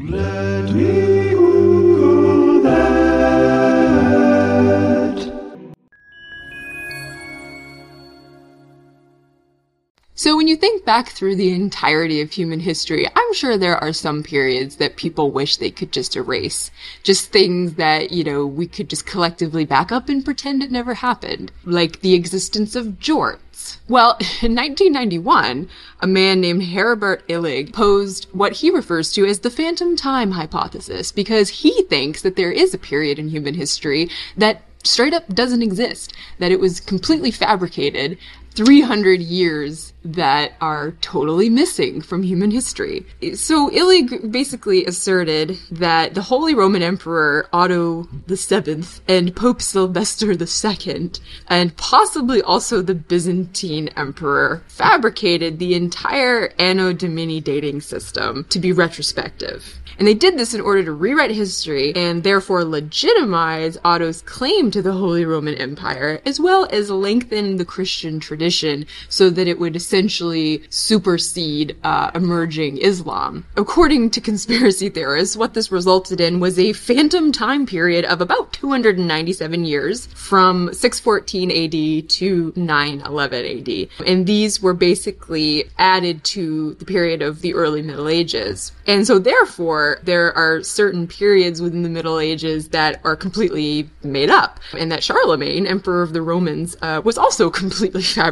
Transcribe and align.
Let 0.00 0.72
me 0.74 1.27
So 10.18 10.36
when 10.36 10.48
you 10.48 10.56
think 10.56 10.84
back 10.84 11.10
through 11.10 11.36
the 11.36 11.52
entirety 11.52 12.20
of 12.20 12.32
human 12.32 12.58
history, 12.58 13.06
I'm 13.14 13.34
sure 13.34 13.56
there 13.56 13.76
are 13.76 13.92
some 13.92 14.24
periods 14.24 14.74
that 14.78 14.96
people 14.96 15.30
wish 15.30 15.56
they 15.58 15.70
could 15.70 15.92
just 15.92 16.16
erase. 16.16 16.72
Just 17.04 17.30
things 17.30 17.74
that, 17.74 18.10
you 18.10 18.24
know, 18.24 18.44
we 18.44 18.66
could 18.66 18.90
just 18.90 19.06
collectively 19.06 19.64
back 19.64 19.92
up 19.92 20.08
and 20.08 20.24
pretend 20.24 20.60
it 20.60 20.72
never 20.72 20.94
happened. 20.94 21.52
Like 21.64 22.00
the 22.00 22.14
existence 22.14 22.74
of 22.74 22.98
jorts. 22.98 23.78
Well, 23.88 24.14
in 24.42 24.56
1991, 24.56 25.68
a 26.00 26.06
man 26.08 26.40
named 26.40 26.62
Heribert 26.62 27.22
Illig 27.28 27.72
posed 27.72 28.26
what 28.32 28.54
he 28.54 28.72
refers 28.72 29.12
to 29.12 29.24
as 29.24 29.38
the 29.38 29.50
phantom 29.50 29.94
time 29.94 30.32
hypothesis 30.32 31.12
because 31.12 31.48
he 31.48 31.82
thinks 31.82 32.22
that 32.22 32.34
there 32.34 32.50
is 32.50 32.74
a 32.74 32.78
period 32.78 33.20
in 33.20 33.28
human 33.28 33.54
history 33.54 34.10
that 34.36 34.62
straight 34.84 35.14
up 35.14 35.28
doesn't 35.28 35.62
exist, 35.62 36.12
that 36.38 36.52
it 36.52 36.60
was 36.60 36.80
completely 36.80 37.30
fabricated, 37.30 38.18
300 38.54 39.20
years 39.20 39.92
that 40.04 40.52
are 40.60 40.92
totally 41.00 41.50
missing 41.50 42.00
from 42.00 42.22
human 42.22 42.50
history. 42.50 43.06
So 43.34 43.70
Illig 43.70 44.32
basically 44.32 44.84
asserted 44.86 45.58
that 45.70 46.14
the 46.14 46.22
Holy 46.22 46.54
Roman 46.54 46.82
Emperor 46.82 47.46
Otto 47.52 48.08
VII 48.26 48.84
and 49.06 49.36
Pope 49.36 49.60
Sylvester 49.60 50.32
II, 50.32 51.10
and 51.48 51.76
possibly 51.76 52.40
also 52.42 52.80
the 52.80 52.94
Byzantine 52.94 53.88
Emperor, 53.96 54.62
fabricated 54.66 55.58
the 55.58 55.74
entire 55.74 56.52
Anno 56.58 56.92
Domini 56.92 57.40
dating 57.40 57.82
system 57.82 58.44
to 58.48 58.58
be 58.58 58.72
retrospective. 58.72 59.74
And 59.98 60.06
they 60.06 60.14
did 60.14 60.38
this 60.38 60.54
in 60.54 60.60
order 60.60 60.84
to 60.84 60.92
rewrite 60.92 61.32
history 61.32 61.92
and 61.96 62.22
therefore 62.22 62.64
legitimize 62.64 63.76
Otto's 63.84 64.22
claim 64.22 64.70
to 64.70 64.80
the 64.80 64.92
Holy 64.92 65.24
Roman 65.24 65.56
Empire, 65.56 66.20
as 66.24 66.38
well 66.38 66.68
as 66.70 66.88
lengthen 66.88 67.56
the 67.56 67.64
Christian 67.64 68.20
tradition 68.20 68.37
so 69.08 69.30
that 69.30 69.48
it 69.48 69.58
would 69.58 69.76
essentially 69.76 70.62
supersede 70.70 71.76
uh, 71.84 72.10
emerging 72.14 72.78
Islam. 72.78 73.44
According 73.56 74.10
to 74.10 74.20
conspiracy 74.20 74.88
theorists, 74.88 75.36
what 75.36 75.54
this 75.54 75.72
resulted 75.72 76.20
in 76.20 76.40
was 76.40 76.58
a 76.58 76.72
phantom 76.72 77.32
time 77.32 77.66
period 77.66 78.04
of 78.04 78.20
about 78.20 78.52
297 78.52 79.64
years 79.64 80.06
from 80.06 80.72
614 80.72 81.50
AD 81.50 82.08
to 82.10 82.52
911 82.56 83.44
AD. 83.44 84.06
And 84.06 84.26
these 84.26 84.62
were 84.62 84.74
basically 84.74 85.64
added 85.78 86.24
to 86.24 86.74
the 86.74 86.84
period 86.84 87.22
of 87.22 87.40
the 87.40 87.54
early 87.54 87.82
Middle 87.82 88.08
Ages. 88.08 88.72
And 88.86 89.06
so 89.06 89.18
therefore, 89.18 90.00
there 90.02 90.36
are 90.36 90.62
certain 90.62 91.06
periods 91.06 91.60
within 91.60 91.82
the 91.82 91.88
Middle 91.88 92.18
Ages 92.18 92.68
that 92.68 93.00
are 93.04 93.16
completely 93.16 93.88
made 94.02 94.30
up. 94.30 94.60
And 94.76 94.90
that 94.92 95.02
Charlemagne, 95.02 95.66
Emperor 95.66 96.02
of 96.02 96.12
the 96.12 96.22
Romans, 96.22 96.76
uh, 96.82 97.02
was 97.04 97.18
also 97.18 97.50
completely 97.62 98.02
fabricated. 98.02 98.27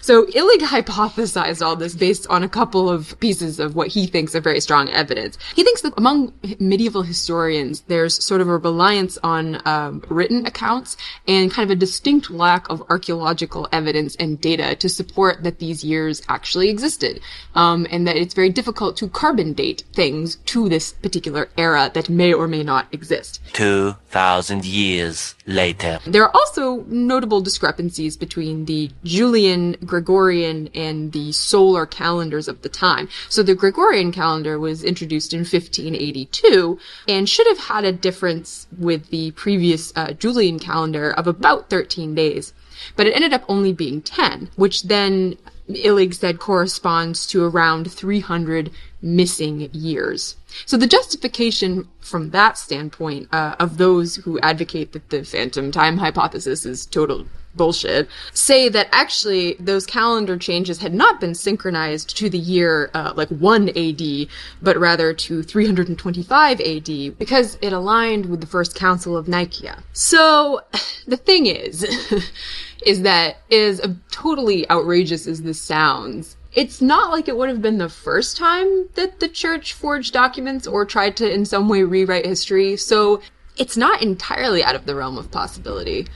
So 0.00 0.26
Illig 0.26 0.60
hypothesized 0.60 1.64
all 1.64 1.76
this 1.76 1.94
based 1.94 2.26
on 2.28 2.42
a 2.42 2.48
couple 2.48 2.90
of 2.90 3.18
pieces 3.20 3.58
of 3.58 3.74
what 3.74 3.88
he 3.88 4.06
thinks 4.06 4.34
are 4.34 4.40
very 4.40 4.60
strong 4.60 4.88
evidence. 4.90 5.38
He 5.54 5.64
thinks 5.64 5.82
that 5.82 5.94
among 5.96 6.32
medieval 6.58 7.02
historians, 7.02 7.80
there's 7.88 8.22
sort 8.24 8.40
of 8.40 8.48
a 8.48 8.56
reliance 8.56 9.18
on 9.22 9.60
um, 9.66 10.02
written 10.08 10.46
accounts 10.46 10.96
and 11.26 11.50
kind 11.50 11.70
of 11.70 11.76
a 11.76 11.78
distinct 11.78 12.30
lack 12.30 12.68
of 12.68 12.82
archaeological 12.90 13.68
evidence 13.72 14.16
and 14.16 14.40
data 14.40 14.76
to 14.76 14.88
support 14.88 15.42
that 15.44 15.58
these 15.58 15.84
years 15.84 16.22
actually 16.28 16.68
existed. 16.68 17.20
Um, 17.54 17.86
and 17.90 18.06
that 18.06 18.16
it's 18.16 18.34
very 18.34 18.50
difficult 18.50 18.96
to 18.98 19.08
carbon 19.08 19.52
date 19.52 19.84
things 19.92 20.36
to 20.46 20.68
this 20.68 20.92
particular 20.92 21.48
era 21.56 21.90
that 21.94 22.08
may 22.08 22.32
or 22.32 22.46
may 22.48 22.62
not 22.62 22.86
exist. 22.92 23.40
2,000 23.52 24.64
years 24.64 25.34
later. 25.46 25.98
There 26.06 26.24
are 26.24 26.34
also 26.34 26.84
notable 26.86 27.40
discrepancies 27.40 28.16
between 28.16 28.64
the 28.66 28.90
Julian, 29.26 29.72
Gregorian, 29.84 30.68
and 30.72 31.10
the 31.10 31.32
solar 31.32 31.84
calendars 31.84 32.46
of 32.46 32.62
the 32.62 32.68
time. 32.68 33.08
So 33.28 33.42
the 33.42 33.56
Gregorian 33.56 34.12
calendar 34.12 34.56
was 34.56 34.84
introduced 34.84 35.32
in 35.32 35.40
1582 35.40 36.78
and 37.08 37.28
should 37.28 37.48
have 37.48 37.58
had 37.58 37.84
a 37.84 37.90
difference 37.90 38.68
with 38.78 39.10
the 39.10 39.32
previous 39.32 39.92
uh, 39.96 40.12
Julian 40.12 40.60
calendar 40.60 41.10
of 41.10 41.26
about 41.26 41.70
13 41.70 42.14
days. 42.14 42.54
But 42.94 43.08
it 43.08 43.16
ended 43.16 43.32
up 43.32 43.42
only 43.48 43.72
being 43.72 44.00
10, 44.00 44.50
which 44.54 44.84
then 44.84 45.36
Illig 45.68 46.14
said 46.14 46.38
corresponds 46.38 47.26
to 47.26 47.42
around 47.42 47.90
300 47.90 48.70
missing 49.02 49.68
years. 49.72 50.36
So 50.66 50.76
the 50.76 50.86
justification 50.86 51.88
from 51.98 52.30
that 52.30 52.58
standpoint 52.58 53.26
uh, 53.32 53.56
of 53.58 53.78
those 53.78 54.14
who 54.14 54.38
advocate 54.38 54.92
that 54.92 55.10
the 55.10 55.24
phantom 55.24 55.72
time 55.72 55.96
hypothesis 55.96 56.64
is 56.64 56.86
total 56.86 57.26
bullshit 57.56 58.08
say 58.32 58.68
that 58.68 58.88
actually 58.92 59.54
those 59.54 59.86
calendar 59.86 60.36
changes 60.36 60.78
had 60.78 60.94
not 60.94 61.20
been 61.20 61.34
synchronized 61.34 62.16
to 62.16 62.30
the 62.30 62.38
year 62.38 62.90
uh, 62.94 63.12
like 63.16 63.28
1 63.28 63.70
AD, 63.70 64.28
but 64.62 64.76
rather 64.76 65.12
to 65.12 65.42
325 65.42 66.60
AD 66.60 67.18
because 67.18 67.58
it 67.62 67.72
aligned 67.72 68.26
with 68.26 68.40
the 68.40 68.46
first 68.46 68.74
council 68.74 69.16
of 69.16 69.28
Nicaea. 69.28 69.82
So 69.92 70.60
the 71.06 71.16
thing 71.16 71.46
is, 71.46 71.84
is 72.86 73.02
that 73.02 73.38
is 73.50 73.80
totally 74.10 74.68
outrageous 74.70 75.26
as 75.26 75.42
this 75.42 75.60
sounds. 75.60 76.36
It's 76.52 76.80
not 76.80 77.10
like 77.10 77.28
it 77.28 77.36
would 77.36 77.50
have 77.50 77.60
been 77.60 77.78
the 77.78 77.88
first 77.88 78.36
time 78.36 78.88
that 78.94 79.20
the 79.20 79.28
church 79.28 79.74
forged 79.74 80.14
documents 80.14 80.66
or 80.66 80.86
tried 80.86 81.16
to 81.18 81.30
in 81.30 81.44
some 81.44 81.68
way 81.68 81.82
rewrite 81.82 82.24
history, 82.24 82.76
so 82.76 83.20
it's 83.58 83.76
not 83.76 84.02
entirely 84.02 84.64
out 84.64 84.74
of 84.74 84.86
the 84.86 84.94
realm 84.94 85.18
of 85.18 85.30
possibility. 85.30 86.06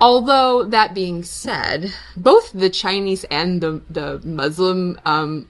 Although 0.00 0.64
that 0.64 0.94
being 0.94 1.24
said, 1.24 1.92
both 2.16 2.52
the 2.52 2.70
Chinese 2.70 3.24
and 3.24 3.60
the 3.60 3.82
the 3.90 4.20
Muslim 4.24 4.98
um, 5.04 5.48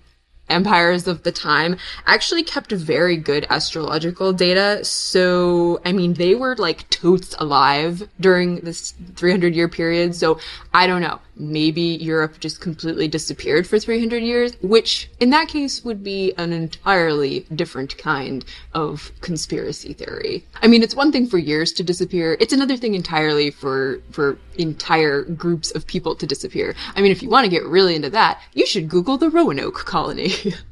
empires 0.48 1.06
of 1.06 1.22
the 1.22 1.32
time 1.32 1.76
actually 2.06 2.42
kept 2.42 2.72
very 2.72 3.16
good 3.16 3.46
astrological 3.50 4.32
data. 4.32 4.82
So, 4.84 5.80
I 5.84 5.92
mean, 5.92 6.14
they 6.14 6.34
were 6.34 6.56
like 6.56 6.88
totes 6.88 7.34
alive 7.38 8.08
during 8.18 8.60
this 8.60 8.94
300 9.16 9.54
year 9.54 9.68
period. 9.68 10.14
So, 10.14 10.40
I 10.72 10.86
don't 10.86 11.02
know 11.02 11.20
maybe 11.38 11.82
Europe 11.82 12.40
just 12.40 12.60
completely 12.60 13.08
disappeared 13.08 13.66
for 13.66 13.78
300 13.78 14.22
years, 14.22 14.56
which 14.62 15.10
in 15.20 15.30
that 15.30 15.48
case 15.48 15.84
would 15.84 16.02
be 16.02 16.32
an 16.36 16.52
entirely 16.52 17.40
different 17.54 17.96
kind 17.98 18.44
of 18.74 19.12
conspiracy 19.20 19.92
theory. 19.92 20.44
I 20.62 20.66
mean, 20.66 20.82
it's 20.82 20.94
one 20.94 21.12
thing 21.12 21.26
for 21.26 21.38
years 21.38 21.72
to 21.74 21.82
disappear. 21.82 22.36
It's 22.40 22.52
another 22.52 22.76
thing 22.76 22.94
entirely 22.94 23.50
for, 23.50 24.00
for 24.10 24.38
entire 24.56 25.22
groups 25.22 25.70
of 25.70 25.86
people 25.86 26.14
to 26.16 26.26
disappear. 26.26 26.74
I 26.94 27.00
mean, 27.00 27.12
if 27.12 27.22
you 27.22 27.28
want 27.28 27.44
to 27.44 27.50
get 27.50 27.64
really 27.64 27.94
into 27.94 28.10
that, 28.10 28.40
you 28.54 28.66
should 28.66 28.88
Google 28.88 29.16
the 29.16 29.30
Roanoke 29.30 29.84
colony. 29.84 30.32